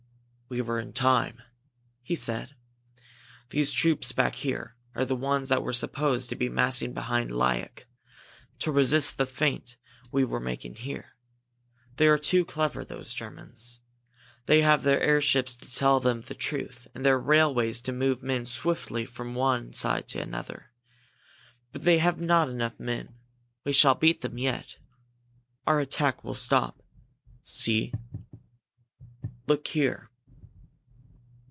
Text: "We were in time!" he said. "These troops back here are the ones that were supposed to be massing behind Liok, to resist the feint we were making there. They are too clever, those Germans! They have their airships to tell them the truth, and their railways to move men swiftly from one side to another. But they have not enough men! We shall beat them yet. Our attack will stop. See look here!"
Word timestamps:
"We 0.53 0.59
were 0.59 0.81
in 0.81 0.91
time!" 0.91 1.41
he 2.01 2.13
said. 2.13 2.55
"These 3.51 3.71
troops 3.71 4.11
back 4.11 4.35
here 4.35 4.75
are 4.93 5.05
the 5.05 5.15
ones 5.15 5.47
that 5.47 5.63
were 5.63 5.71
supposed 5.71 6.29
to 6.29 6.35
be 6.35 6.49
massing 6.49 6.91
behind 6.93 7.29
Liok, 7.31 7.85
to 8.59 8.69
resist 8.69 9.17
the 9.17 9.25
feint 9.25 9.77
we 10.11 10.25
were 10.25 10.41
making 10.41 10.73
there. 10.85 11.15
They 11.95 12.07
are 12.09 12.17
too 12.17 12.43
clever, 12.43 12.83
those 12.83 13.13
Germans! 13.13 13.79
They 14.45 14.61
have 14.61 14.83
their 14.83 14.99
airships 14.99 15.55
to 15.55 15.73
tell 15.73 16.01
them 16.01 16.19
the 16.19 16.35
truth, 16.35 16.85
and 16.93 17.05
their 17.05 17.17
railways 17.17 17.79
to 17.83 17.93
move 17.93 18.21
men 18.21 18.45
swiftly 18.45 19.05
from 19.05 19.33
one 19.35 19.71
side 19.71 20.09
to 20.09 20.21
another. 20.21 20.73
But 21.71 21.85
they 21.85 21.99
have 21.99 22.19
not 22.19 22.49
enough 22.49 22.77
men! 22.77 23.15
We 23.63 23.71
shall 23.71 23.95
beat 23.95 24.19
them 24.19 24.37
yet. 24.37 24.79
Our 25.65 25.79
attack 25.79 26.25
will 26.25 26.35
stop. 26.35 26.83
See 27.41 27.93
look 29.47 29.65
here!" 29.69 30.09